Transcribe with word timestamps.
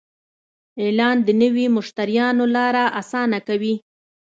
اعلان 0.83 1.17
د 1.23 1.29
نوي 1.41 1.65
مشتریانو 1.77 2.45
لاره 2.55 2.83
اسانه 3.01 3.39
کوي. 3.47 3.75